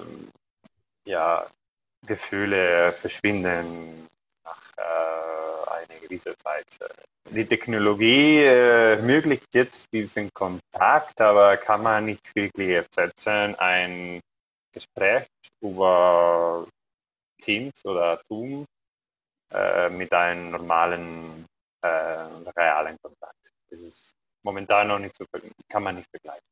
ja, 1.04 1.46
Gefühle 2.06 2.92
verschwinden 2.92 4.08
nach 4.44 4.62
äh, 4.76 5.70
einer 5.70 6.00
gewissen 6.00 6.34
Zeit. 6.42 6.66
Die 7.30 7.46
Technologie 7.46 8.38
äh, 8.38 8.96
ermöglicht 8.96 9.48
jetzt 9.54 9.92
diesen 9.92 10.30
Kontakt, 10.34 11.20
aber 11.20 11.56
kann 11.56 11.82
man 11.82 12.06
nicht 12.06 12.34
wirklich 12.34 12.70
ersetzen. 12.70 13.54
Ein 13.56 14.20
Gespräch 14.72 15.26
über 15.60 16.66
Teams 17.40 17.84
oder 17.84 18.20
Zoom 18.28 18.64
äh, 19.52 19.88
mit 19.90 20.12
einem 20.12 20.50
normalen 20.50 21.46
äh, 21.82 21.88
realen 22.56 22.96
Kontakt. 23.02 23.52
Das 23.70 23.80
ist 23.80 24.14
momentan 24.42 24.88
noch 24.88 24.98
nicht 24.98 25.16
so, 25.16 25.24
kann 25.68 25.82
man 25.82 25.96
nicht 25.96 26.08
vergleichen. 26.10 26.46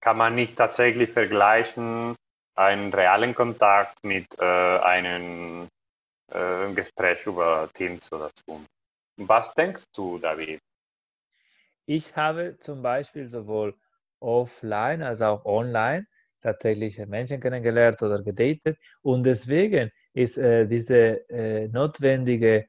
Kann 0.00 0.16
man 0.16 0.34
nicht 0.34 0.56
tatsächlich 0.56 1.10
vergleichen, 1.10 2.16
einen 2.54 2.92
realen 2.92 3.34
Kontakt 3.34 4.02
mit 4.02 4.26
äh, 4.38 4.44
einem 4.44 5.68
äh, 6.32 6.72
Gespräch 6.74 7.26
über 7.26 7.68
Teams 7.74 8.10
oder 8.12 8.30
Zoom. 8.44 8.66
Was 9.16 9.52
denkst 9.54 9.84
du, 9.94 10.18
David? 10.18 10.58
Ich 11.86 12.16
habe 12.16 12.56
zum 12.60 12.82
Beispiel 12.82 13.28
sowohl 13.28 13.74
offline 14.20 15.02
als 15.02 15.22
auch 15.22 15.44
online 15.44 16.06
tatsächlich 16.40 16.98
Menschen 17.06 17.40
kennengelernt 17.40 18.00
oder 18.02 18.22
gedatet 18.22 18.78
und 19.02 19.24
deswegen 19.24 19.90
ist 20.14 20.38
äh, 20.38 20.66
diese 20.66 21.28
äh, 21.28 21.68
notwendige 21.68 22.66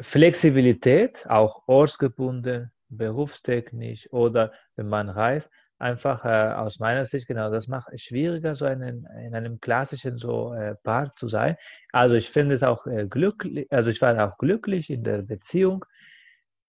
Flexibilität, 0.00 1.26
auch 1.28 1.62
ortsgebunden, 1.66 2.72
berufstechnisch 2.88 4.10
oder 4.12 4.52
wenn 4.76 4.88
man 4.88 5.08
reist, 5.08 5.50
einfach 5.78 6.24
äh, 6.24 6.54
aus 6.54 6.78
meiner 6.78 7.06
Sicht, 7.06 7.26
genau, 7.26 7.50
das 7.50 7.68
macht 7.68 7.88
es 7.92 8.02
schwieriger, 8.02 8.54
so 8.54 8.66
einen, 8.66 9.06
in 9.24 9.34
einem 9.34 9.60
klassischen 9.60 10.18
so 10.18 10.52
äh, 10.52 10.74
Paar 10.82 11.14
zu 11.16 11.28
sein. 11.28 11.56
Also 11.92 12.16
ich 12.16 12.28
finde 12.28 12.54
es 12.54 12.62
auch 12.62 12.86
äh, 12.86 13.06
glücklich, 13.08 13.66
also 13.70 13.90
ich 13.90 14.00
war 14.02 14.18
auch 14.22 14.36
glücklich 14.38 14.90
in 14.90 15.04
der 15.04 15.22
Beziehung. 15.22 15.84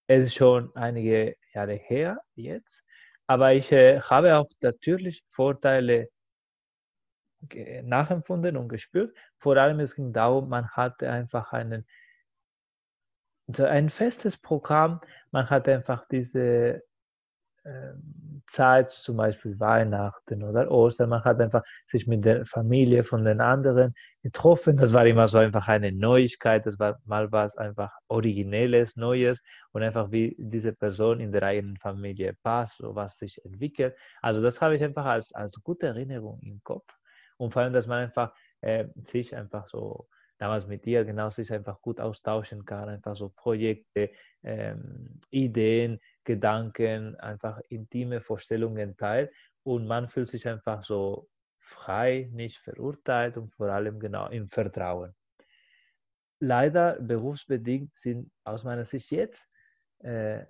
Es 0.06 0.24
ist 0.24 0.34
schon 0.34 0.74
einige 0.74 1.36
Jahre 1.54 1.74
her 1.74 2.18
jetzt, 2.34 2.84
aber 3.26 3.52
ich 3.54 3.70
äh, 3.72 4.00
habe 4.00 4.36
auch 4.36 4.48
natürlich 4.60 5.22
Vorteile 5.28 6.08
nachempfunden 7.82 8.56
und 8.56 8.68
gespürt. 8.68 9.16
Vor 9.38 9.56
allem 9.56 9.80
es 9.80 9.96
ging 9.96 10.12
darum, 10.12 10.48
man 10.48 10.68
hatte 10.70 11.10
einfach 11.10 11.52
einen, 11.52 11.86
ein 13.60 13.90
festes 13.90 14.38
Programm, 14.38 15.00
man 15.30 15.50
hatte 15.50 15.72
einfach 15.72 16.06
diese 16.08 16.82
ähm, 17.64 18.42
Zeit, 18.48 18.90
zum 18.90 19.16
Beispiel 19.16 19.58
Weihnachten 19.60 20.42
oder 20.42 20.70
Ostern. 20.70 21.10
Man 21.10 21.24
hat 21.24 21.40
einfach 21.40 21.62
sich 21.86 22.06
mit 22.06 22.24
der 22.24 22.44
Familie 22.44 23.04
von 23.04 23.24
den 23.24 23.40
anderen 23.40 23.94
getroffen. 24.22 24.76
Das 24.76 24.92
war 24.92 25.06
immer 25.06 25.28
so 25.28 25.38
einfach 25.38 25.68
eine 25.68 25.92
Neuigkeit. 25.92 26.66
Das 26.66 26.78
war 26.78 26.98
mal 27.04 27.30
was 27.30 27.56
einfach 27.56 27.92
Originelles, 28.08 28.96
Neues 28.96 29.42
und 29.72 29.82
einfach 29.82 30.10
wie 30.10 30.34
diese 30.38 30.72
Person 30.72 31.20
in 31.20 31.30
der 31.32 31.44
eigenen 31.44 31.76
Familie 31.76 32.34
passt, 32.42 32.78
so 32.78 32.94
was 32.96 33.16
sich 33.18 33.44
entwickelt. 33.44 33.96
Also 34.20 34.42
das 34.42 34.60
habe 34.60 34.74
ich 34.74 34.82
einfach 34.82 35.06
als, 35.06 35.32
als 35.32 35.54
gute 35.62 35.86
Erinnerung 35.86 36.40
im 36.42 36.60
Kopf. 36.64 36.92
Und 37.36 37.52
vor 37.52 37.62
allem, 37.62 37.72
dass 37.72 37.86
man 37.86 38.04
einfach 38.04 38.34
äh, 38.60 38.86
sich 39.02 39.36
einfach 39.36 39.68
so 39.68 40.08
damals 40.42 40.66
mit 40.66 40.84
dir 40.84 41.04
genau 41.04 41.30
sich 41.30 41.52
einfach 41.52 41.80
gut 41.80 42.00
austauschen 42.00 42.64
kann, 42.64 42.88
einfach 42.88 43.14
so 43.14 43.28
Projekte, 43.28 44.10
ähm, 44.42 45.20
Ideen, 45.30 46.00
Gedanken, 46.24 47.14
einfach 47.20 47.60
intime 47.68 48.20
Vorstellungen 48.20 48.96
teilt 48.96 49.32
und 49.62 49.86
man 49.86 50.08
fühlt 50.08 50.28
sich 50.28 50.48
einfach 50.48 50.82
so 50.82 51.28
frei, 51.60 52.28
nicht 52.32 52.58
verurteilt 52.58 53.36
und 53.36 53.54
vor 53.54 53.68
allem 53.68 54.00
genau 54.00 54.26
im 54.30 54.48
Vertrauen. 54.48 55.14
Leider 56.40 57.00
berufsbedingt 57.00 57.96
sind 57.96 58.32
aus 58.42 58.64
meiner 58.64 58.84
Sicht 58.84 59.12
jetzt 59.12 59.48
äh, 60.02 60.40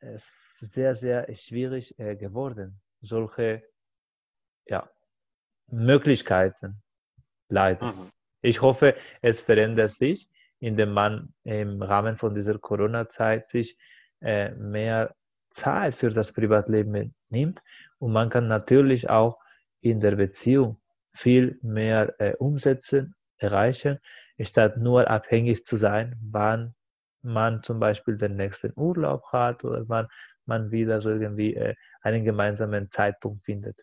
äh 0.00 0.18
sehr, 0.60 0.94
sehr 0.94 1.34
schwierig 1.34 1.98
äh, 1.98 2.16
geworden, 2.16 2.80
solche 3.02 3.62
ja, 4.66 4.88
Möglichkeiten. 5.66 6.80
Leider. 7.48 7.92
Mhm. 7.92 8.12
Ich 8.42 8.60
hoffe, 8.60 8.94
es 9.20 9.40
verändert 9.40 9.92
sich, 9.92 10.28
indem 10.58 10.92
man 10.92 11.32
im 11.44 11.82
Rahmen 11.82 12.16
von 12.16 12.34
dieser 12.34 12.58
Corona-Zeit 12.58 13.46
sich 13.48 13.78
äh, 14.20 14.50
mehr 14.50 15.14
Zeit 15.50 15.94
für 15.94 16.10
das 16.10 16.32
Privatleben 16.32 17.14
nimmt 17.28 17.62
und 17.98 18.12
man 18.12 18.30
kann 18.30 18.48
natürlich 18.48 19.10
auch 19.10 19.38
in 19.80 20.00
der 20.00 20.16
Beziehung 20.16 20.80
viel 21.12 21.58
mehr 21.62 22.14
äh, 22.20 22.34
umsetzen, 22.36 23.14
erreichen, 23.36 23.98
statt 24.40 24.76
nur 24.76 25.08
abhängig 25.08 25.66
zu 25.66 25.76
sein, 25.76 26.16
wann 26.22 26.74
man 27.22 27.62
zum 27.62 27.78
Beispiel 27.78 28.16
den 28.16 28.36
nächsten 28.36 28.72
Urlaub 28.76 29.24
hat 29.32 29.64
oder 29.64 29.88
wann 29.88 30.08
man 30.46 30.70
wieder 30.70 31.00
so 31.00 31.10
irgendwie 31.10 31.54
äh, 31.54 31.74
einen 32.00 32.24
gemeinsamen 32.24 32.90
Zeitpunkt 32.90 33.44
findet. 33.44 33.76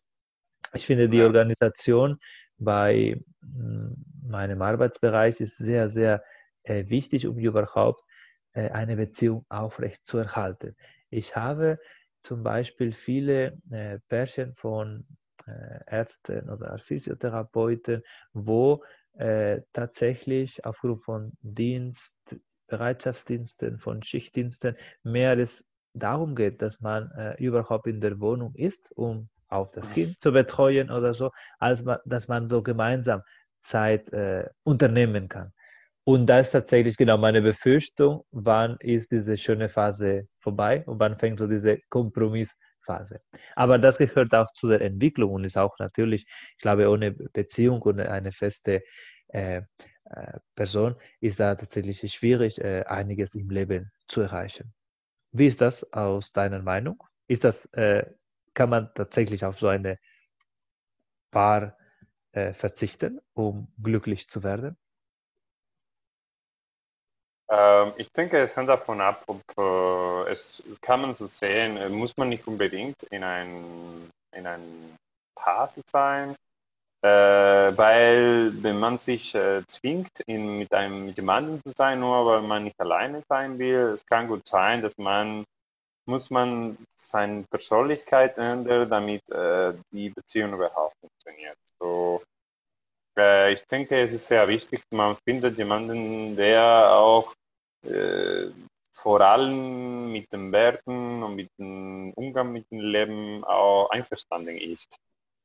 Ich 0.73 0.85
finde 0.85 1.09
die 1.09 1.21
Organisation 1.21 2.19
bei 2.59 3.21
hm, 3.41 3.95
meinem 4.21 4.61
Arbeitsbereich 4.61 5.39
ist 5.41 5.57
sehr, 5.57 5.89
sehr 5.89 6.23
äh, 6.63 6.89
wichtig, 6.89 7.25
um 7.27 7.37
überhaupt 7.37 8.03
äh, 8.53 8.69
eine 8.69 8.95
Beziehung 8.95 9.45
aufrecht 9.49 10.05
zu 10.05 10.17
erhalten. 10.19 10.75
Ich 11.09 11.35
habe 11.35 11.79
zum 12.21 12.43
Beispiel 12.43 12.91
viele 12.91 13.57
äh, 13.71 13.99
Pärchen 14.07 14.53
von 14.55 15.05
Ärzten 15.87 16.47
oder 16.47 16.77
Physiotherapeuten, 16.77 18.03
wo 18.33 18.83
tatsächlich 19.73 20.63
aufgrund 20.63 21.03
von 21.03 21.31
Dienst, 21.41 22.13
Bereitschaftsdiensten, 22.67 23.79
von 23.79 24.03
Schichtdiensten 24.03 24.75
mehr 25.01 25.35
es 25.39 25.65
darum 25.93 26.35
geht, 26.35 26.61
dass 26.61 26.81
man 26.81 27.09
überhaupt 27.39 27.87
in 27.87 27.99
der 27.99 28.19
Wohnung 28.19 28.53
ist, 28.53 28.91
um 28.95 29.29
auf 29.49 29.71
das 29.71 29.91
Kind 29.91 30.19
zu 30.19 30.31
betreuen 30.31 30.91
oder 30.91 31.13
so, 31.13 31.31
als 31.57 31.83
man, 31.83 31.99
dass 32.05 32.27
man 32.27 32.47
so 32.47 32.61
gemeinsam 32.61 33.21
Zeit 33.59 34.11
äh, 34.13 34.47
unternehmen 34.63 35.27
kann. 35.27 35.51
Und 36.05 36.25
da 36.25 36.39
ist 36.39 36.51
tatsächlich 36.51 36.97
genau 36.97 37.17
meine 37.17 37.41
Befürchtung, 37.41 38.23
wann 38.31 38.77
ist 38.79 39.11
diese 39.11 39.37
schöne 39.37 39.69
Phase 39.69 40.27
vorbei 40.39 40.83
und 40.85 40.99
wann 40.99 41.17
fängt 41.17 41.39
so 41.39 41.47
diese 41.47 41.77
Kompromissphase. 41.89 43.21
Aber 43.55 43.77
das 43.77 43.97
gehört 43.97 44.33
auch 44.33 44.51
zu 44.53 44.67
der 44.69 44.81
Entwicklung 44.81 45.31
und 45.33 45.43
ist 45.43 45.57
auch 45.57 45.77
natürlich, 45.77 46.25
ich 46.55 46.61
glaube, 46.61 46.89
ohne 46.89 47.11
Beziehung 47.11 47.81
und 47.83 47.99
eine 47.99 48.31
feste 48.31 48.81
äh, 49.27 49.61
äh, 50.05 50.39
Person 50.55 50.95
ist 51.19 51.39
da 51.39 51.53
tatsächlich 51.55 51.99
schwierig, 52.11 52.59
äh, 52.59 52.83
einiges 52.85 53.35
im 53.35 53.49
Leben 53.49 53.91
zu 54.07 54.21
erreichen. 54.21 54.73
Wie 55.31 55.45
ist 55.45 55.61
das 55.61 55.93
aus 55.93 56.31
deiner 56.31 56.61
Meinung? 56.63 57.03
Ist 57.27 57.43
das 57.43 57.65
äh, 57.73 58.03
kann 58.59 58.69
man 58.69 58.93
tatsächlich 58.93 59.45
auf 59.45 59.57
so 59.57 59.69
eine 59.69 59.97
Paar 61.31 61.77
äh, 62.33 62.51
verzichten, 62.51 63.21
um 63.33 63.71
glücklich 63.81 64.29
zu 64.29 64.43
werden? 64.43 64.75
Ähm, 67.49 67.93
ich 67.95 68.11
denke, 68.11 68.37
es 68.41 68.57
hängt 68.57 68.67
davon 68.67 68.99
ab, 68.99 69.23
ob 69.27 69.41
äh, 69.57 70.31
es, 70.31 70.61
es, 70.69 70.81
kann 70.81 71.01
man 71.01 71.15
so 71.15 71.27
sehen, 71.27 71.77
äh, 71.77 71.87
muss 71.87 72.17
man 72.17 72.27
nicht 72.27 72.45
unbedingt 72.47 73.01
in 73.03 73.23
ein, 73.23 74.11
in 74.35 74.45
ein 74.45 74.97
Paar 75.35 75.73
sein, 75.89 76.35
äh, 77.01 77.07
weil 77.07 78.51
wenn 78.61 78.77
man 78.77 78.99
sich 78.99 79.33
äh, 79.35 79.65
zwingt, 79.67 80.19
in, 80.27 80.59
mit 80.59 80.73
einem 80.73 81.05
mit 81.05 81.15
jemandem 81.15 81.63
zu 81.63 81.71
sein, 81.77 82.01
nur 82.01 82.25
weil 82.25 82.41
man 82.41 82.65
nicht 82.65 82.79
alleine 82.81 83.23
sein 83.29 83.57
will, 83.57 83.95
es 83.95 84.05
kann 84.05 84.27
gut 84.27 84.45
sein, 84.45 84.81
dass 84.81 84.97
man 84.97 85.45
muss 86.09 86.29
man 86.29 86.77
seine 86.97 87.43
Persönlichkeit 87.43 88.37
ändern, 88.37 88.89
damit 88.89 89.29
äh, 89.29 89.73
die 89.91 90.09
Beziehung 90.09 90.53
überhaupt 90.53 90.95
funktioniert. 90.99 91.57
So, 91.79 92.21
äh, 93.17 93.53
ich 93.53 93.65
denke, 93.67 94.01
es 94.01 94.11
ist 94.11 94.27
sehr 94.27 94.47
wichtig, 94.47 94.81
man 94.91 95.15
findet 95.23 95.57
jemanden, 95.57 96.35
der 96.35 96.91
auch 96.93 97.33
äh, 97.85 98.47
vor 98.91 99.21
allem 99.21 100.11
mit 100.11 100.31
den 100.33 100.51
Werten 100.51 101.23
und 101.23 101.35
mit 101.35 101.49
dem 101.57 102.11
Umgang 102.15 102.51
mit 102.51 102.69
dem 102.71 102.79
Leben 102.81 103.43
auch 103.45 103.89
einverstanden 103.91 104.57
ist. 104.57 104.97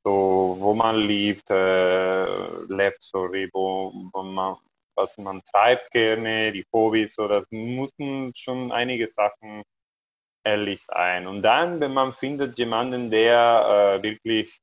So, 0.04 0.56
wo 0.58 0.74
man 0.74 0.96
lebt, 0.96 1.48
äh, 1.50 2.26
lebt, 2.68 3.00
sorry, 3.00 3.48
wo, 3.52 3.92
wo 4.12 4.22
man, 4.22 4.56
was 4.96 5.16
man 5.18 5.42
treibt 5.44 5.90
gerne, 5.92 6.52
die 6.52 6.64
Hobbys, 6.72 7.18
oder 7.18 7.44
müssen 7.50 8.32
schon 8.34 8.72
einige 8.72 9.08
Sachen 9.08 9.62
ehrlich 10.44 10.84
sein. 10.84 11.26
Und 11.26 11.42
dann, 11.42 11.80
wenn 11.80 11.92
man 11.92 12.12
findet 12.12 12.58
jemanden, 12.58 13.10
der 13.10 13.98
äh, 13.98 14.02
wirklich 14.02 14.60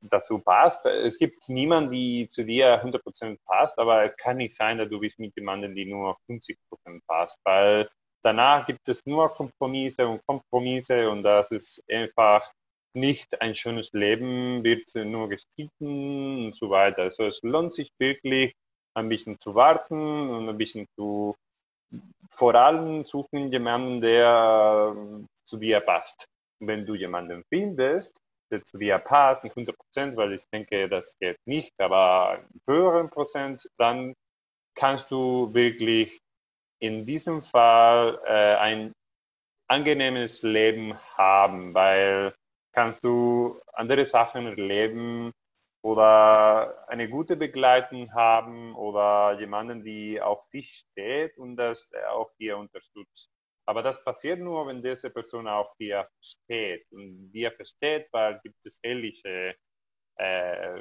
dazu 0.00 0.38
passt, 0.38 0.84
es 0.86 1.18
gibt 1.18 1.48
niemanden, 1.48 1.92
die 1.92 2.28
zu 2.28 2.44
dir 2.44 2.82
100% 2.82 3.38
passt, 3.46 3.78
aber 3.78 4.04
es 4.04 4.16
kann 4.16 4.36
nicht 4.36 4.54
sein, 4.54 4.78
dass 4.78 4.88
du 4.88 5.00
bist 5.00 5.18
mit 5.18 5.34
jemandem, 5.36 5.74
die 5.74 5.86
nur 5.86 6.18
50% 6.28 6.56
passt, 7.06 7.38
weil 7.44 7.88
danach 8.22 8.66
gibt 8.66 8.88
es 8.88 9.04
nur 9.06 9.28
Kompromisse 9.30 10.06
und 10.06 10.20
Kompromisse 10.26 11.10
und 11.10 11.22
das 11.22 11.50
ist 11.50 11.82
einfach 11.90 12.50
nicht 12.94 13.40
ein 13.40 13.54
schönes 13.54 13.92
Leben, 13.92 14.62
wird 14.62 14.94
nur 14.94 15.28
gestritten 15.28 16.46
und 16.46 16.56
so 16.56 16.70
weiter. 16.70 17.02
Also 17.02 17.26
es 17.26 17.40
lohnt 17.42 17.72
sich 17.72 17.90
wirklich, 17.98 18.54
ein 18.96 19.08
bisschen 19.08 19.40
zu 19.40 19.54
warten 19.54 20.30
und 20.30 20.48
ein 20.48 20.56
bisschen 20.56 20.86
zu 20.96 21.34
vor 22.36 22.54
allem 22.54 23.04
suchen 23.04 23.50
jemanden, 23.52 24.00
der 24.00 24.94
äh, 24.96 25.24
zu 25.46 25.56
dir 25.56 25.80
passt. 25.80 26.26
Wenn 26.60 26.86
du 26.86 26.94
jemanden 26.94 27.42
findest, 27.48 28.16
der 28.50 28.64
zu 28.64 28.78
dir 28.78 28.98
passt, 28.98 29.44
nicht 29.44 29.56
100 29.56 29.76
Prozent, 29.76 30.16
weil 30.16 30.34
ich 30.34 30.44
denke, 30.52 30.88
das 30.88 31.16
geht 31.20 31.38
nicht, 31.46 31.72
aber 31.78 32.30
einen 32.30 32.60
höheren 32.68 33.10
Prozent, 33.10 33.68
dann 33.78 34.14
kannst 34.74 35.10
du 35.10 35.52
wirklich 35.54 36.18
in 36.80 37.04
diesem 37.04 37.42
Fall 37.42 38.20
äh, 38.26 38.56
ein 38.56 38.92
angenehmes 39.68 40.42
Leben 40.42 40.94
haben, 41.16 41.74
weil 41.74 42.34
kannst 42.72 43.04
du 43.04 43.60
andere 43.72 44.04
Sachen 44.04 44.46
erleben, 44.46 45.32
oder 45.84 46.88
eine 46.88 47.10
gute 47.10 47.36
Begleitung 47.36 48.10
haben 48.14 48.74
oder 48.74 49.38
jemanden, 49.38 49.84
die 49.84 50.18
auf 50.18 50.48
dich 50.48 50.70
steht 50.70 51.36
und 51.36 51.56
das 51.56 51.90
auch 52.08 52.30
dir 52.38 52.56
unterstützt. 52.56 53.30
Aber 53.66 53.82
das 53.82 54.02
passiert 54.02 54.40
nur, 54.40 54.66
wenn 54.66 54.82
diese 54.82 55.10
Person 55.10 55.46
auch 55.46 55.76
dir 55.76 56.08
steht 56.22 56.90
und 56.90 57.30
dir 57.32 57.52
versteht, 57.52 58.08
weil 58.12 58.40
gibt 58.42 58.64
es 58.64 58.80
ähnliche 58.82 59.56
äh, 60.16 60.80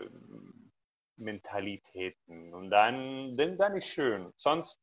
Mentalitäten. 1.18 2.54
Und 2.54 2.70
dann, 2.70 3.36
dann, 3.36 3.58
dann 3.58 3.76
ist 3.76 3.88
schön. 3.88 4.32
Sonst 4.38 4.82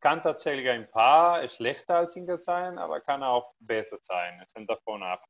kann 0.00 0.20
tatsächlich 0.20 0.68
ein 0.68 0.90
Paar 0.90 1.46
schlechter 1.48 1.98
als 1.98 2.12
Single 2.12 2.40
sein, 2.40 2.76
aber 2.76 3.00
kann 3.02 3.22
auch 3.22 3.54
besser 3.60 3.98
sein. 4.02 4.42
Es 4.44 4.52
hängt 4.56 4.68
davon 4.68 5.04
ab. 5.04 5.24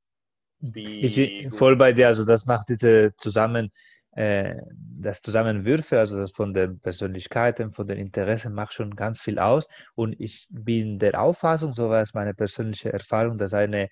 Wie, 0.61 1.01
ich 1.05 1.15
bin 1.15 1.53
voll 1.53 1.77
bei 1.77 1.93
dir, 1.93 2.09
also 2.09 2.25
das 2.25 2.47
macht 2.47 2.71
diese 2.71 3.15
Zusammen, 3.17 3.71
das 4.13 5.21
Zusammenwürfe, 5.23 5.99
also 5.99 6.19
das 6.19 6.33
von 6.33 6.53
den 6.53 6.81
Persönlichkeiten, 6.81 7.73
von 7.73 7.87
den 7.87 7.99
Interessen 7.99 8.53
macht 8.53 8.73
schon 8.73 8.97
ganz 8.97 9.21
viel 9.21 9.39
aus. 9.39 9.69
Und 9.95 10.17
ich 10.21 10.47
bin 10.51 10.99
der 10.99 11.21
Auffassung, 11.21 11.73
so 11.75 11.89
war 11.89 12.03
es 12.03 12.15
meine 12.15 12.35
persönliche 12.35 12.93
Erfahrung, 12.93 13.39
dass 13.39 13.55
eine 13.55 13.89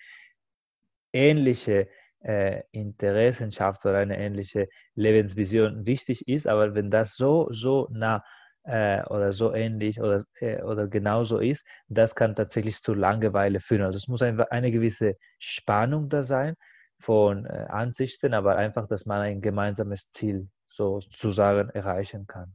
ähnliche 1.13 1.89
äh, 2.21 2.63
Interessenschaft 2.73 3.85
oder 3.87 3.99
eine 3.99 4.19
ähnliche 4.19 4.69
Lebensvision 4.95 5.87
wichtig 5.87 6.27
ist, 6.29 6.47
aber 6.47 6.75
wenn 6.75 6.91
das 6.91 7.17
so, 7.17 7.49
so 7.51 7.89
nah 7.91 8.23
äh, 8.65 9.03
oder 9.05 9.33
so 9.33 9.55
ähnlich 9.55 10.01
oder, 10.01 10.25
äh, 10.41 10.63
oder 10.63 10.89
genauso 10.89 11.39
ist, 11.39 11.65
das 11.89 12.15
kann 12.15 12.35
tatsächlich 12.35 12.83
zu 12.83 12.95
Langeweile 12.95 13.61
führen. 13.61 13.83
Also 13.83 13.99
es 13.99 14.09
muss 14.09 14.23
einfach 14.23 14.51
eine 14.51 14.73
gewisse 14.73 15.15
Spannung 15.39 16.09
da 16.09 16.23
sein 16.25 16.55
von 17.01 17.47
äh, 17.47 17.67
Ansichten, 17.69 18.35
aber 18.35 18.57
einfach, 18.57 18.89
dass 18.89 19.07
man 19.07 19.21
ein 19.21 19.41
gemeinsames 19.41 20.11
Ziel 20.11 20.49
sozusagen 20.69 21.71
erreichen 21.71 22.27
kann. 22.27 22.55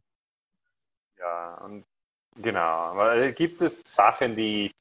Ja, 1.17 1.55
und 1.63 1.85
genau. 2.41 2.59
Aber 2.59 3.31
gibt 3.31 3.61
es 3.61 3.81
Sachen, 3.85 4.35
die 4.35 4.71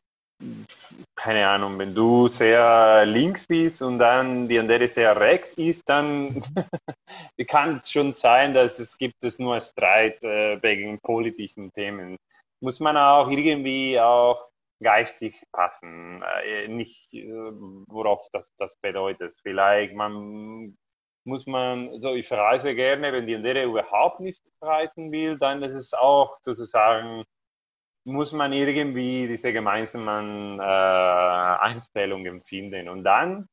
keine 1.14 1.46
Ahnung, 1.46 1.78
wenn 1.78 1.94
du 1.94 2.28
sehr 2.28 3.04
links 3.04 3.46
bist 3.46 3.82
und 3.82 3.98
dann 3.98 4.48
die 4.48 4.58
andere 4.58 4.88
sehr 4.88 5.18
rechts 5.18 5.52
ist, 5.54 5.88
dann 5.88 6.42
kann 7.46 7.80
es 7.82 7.90
schon 7.90 8.14
sein, 8.14 8.54
dass 8.54 8.78
es 8.78 8.96
gibt 8.96 9.22
es 9.22 9.38
nur 9.38 9.60
Streit 9.60 10.22
äh, 10.22 10.62
wegen 10.62 10.98
politischen 11.00 11.70
Themen. 11.72 12.16
Muss 12.60 12.80
man 12.80 12.96
auch 12.96 13.30
irgendwie 13.30 14.00
auch 14.00 14.49
geistig 14.82 15.42
passen, 15.52 16.22
äh, 16.44 16.68
nicht 16.68 17.12
äh, 17.14 17.28
worauf 17.28 18.26
das, 18.32 18.54
das 18.56 18.76
bedeutet. 18.80 19.34
Vielleicht 19.42 19.94
man 19.94 20.76
muss 21.24 21.46
man, 21.46 22.00
so 22.00 22.14
ich 22.14 22.30
reise 22.32 22.74
gerne, 22.74 23.12
wenn 23.12 23.26
die 23.26 23.36
andere 23.36 23.64
überhaupt 23.64 24.20
nicht 24.20 24.42
reisen 24.60 25.12
will, 25.12 25.38
dann 25.38 25.62
ist 25.62 25.74
es 25.74 25.94
auch 25.94 26.38
sozusagen 26.42 27.24
muss 28.04 28.32
man 28.32 28.52
irgendwie 28.52 29.26
diese 29.28 29.52
gemeinsamen 29.52 30.58
äh, 30.58 30.62
Einstellungen 30.62 32.42
finden. 32.42 32.88
Und 32.88 33.04
dann, 33.04 33.48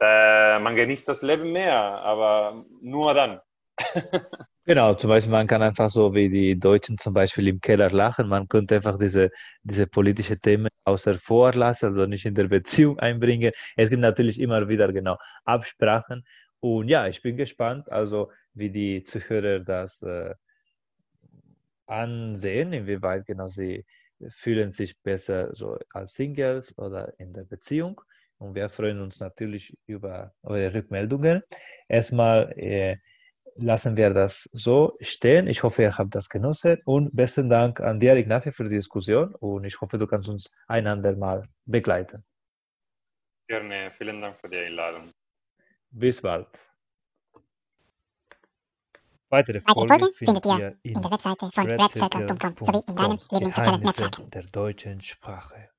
äh, 0.00 0.58
man 0.58 0.76
genießt 0.76 1.08
das 1.08 1.22
Leben 1.22 1.52
mehr, 1.52 1.74
aber 1.74 2.64
nur 2.80 3.14
dann. 3.14 3.40
Genau, 4.66 4.94
zum 4.94 5.08
Beispiel, 5.08 5.32
man 5.32 5.46
kann 5.46 5.62
einfach 5.62 5.90
so 5.90 6.14
wie 6.14 6.28
die 6.28 6.58
Deutschen 6.58 6.98
zum 6.98 7.14
Beispiel 7.14 7.48
im 7.48 7.60
Keller 7.60 7.90
lachen. 7.90 8.28
Man 8.28 8.46
könnte 8.46 8.76
einfach 8.76 8.98
diese, 8.98 9.30
diese 9.62 9.86
politische 9.86 10.38
Themen 10.38 10.68
außer 10.84 11.14
vor 11.18 11.52
lassen, 11.54 11.86
also 11.86 12.06
nicht 12.06 12.26
in 12.26 12.34
der 12.34 12.46
Beziehung 12.48 12.98
einbringen. 12.98 13.52
Es 13.76 13.88
gibt 13.90 14.02
natürlich 14.02 14.38
immer 14.38 14.68
wieder 14.68 14.92
genau 14.92 15.16
Absprachen. 15.44 16.24
Und 16.60 16.88
ja, 16.88 17.06
ich 17.08 17.22
bin 17.22 17.36
gespannt, 17.36 17.90
also 17.90 18.30
wie 18.52 18.70
die 18.70 19.02
Zuhörer 19.04 19.60
das 19.60 20.02
äh, 20.02 20.34
ansehen, 21.86 22.72
inwieweit 22.72 23.26
genau 23.26 23.48
sie 23.48 23.84
fühlen 24.28 24.72
sich 24.72 25.00
besser 25.02 25.54
so 25.54 25.78
als 25.92 26.14
Singles 26.14 26.76
oder 26.78 27.12
in 27.18 27.32
der 27.32 27.44
Beziehung. 27.44 28.00
Und 28.38 28.54
wir 28.54 28.68
freuen 28.68 29.00
uns 29.00 29.20
natürlich 29.20 29.76
über 29.86 30.34
eure 30.42 30.72
Rückmeldungen. 30.74 31.42
Erstmal 31.88 32.52
äh, 32.56 32.96
lassen 33.56 33.96
wir 33.96 34.10
das 34.10 34.48
so 34.52 34.96
stehen. 35.00 35.46
Ich 35.46 35.62
hoffe, 35.62 35.82
ihr 35.82 35.96
habt 35.96 36.14
das 36.14 36.28
genossen. 36.28 36.78
Und 36.84 37.14
besten 37.14 37.48
Dank 37.48 37.80
an 37.80 38.00
dir, 38.00 38.16
Ignacio, 38.16 38.52
für 38.52 38.64
die 38.64 38.76
Diskussion. 38.76 39.34
Und 39.34 39.64
ich 39.64 39.80
hoffe, 39.80 39.98
du 39.98 40.06
kannst 40.06 40.28
uns 40.28 40.50
einander 40.68 41.16
mal 41.16 41.48
begleiten. 41.64 42.24
Gerne. 43.48 43.90
Vielen 43.96 44.20
Dank 44.20 44.38
für 44.40 44.48
die 44.48 44.58
Einladung. 44.58 45.10
Bis 45.90 46.20
bald. 46.20 46.46
Weitere 49.30 49.60
Folgen 49.60 50.12
findet 50.12 50.44
ihr 50.44 50.76
in 50.82 50.94
der 50.94 51.10
Webseite 51.10 51.50
von 51.52 51.66
redcircle.com 51.66 52.54
sowie 52.60 52.82
in 52.88 52.96
deinen 52.96 53.18
Lieblingssozialen 53.30 53.80
Netzwerken 53.82 54.30
der 54.30 54.42
deutschen 54.42 55.00
Sprache. 55.00 55.69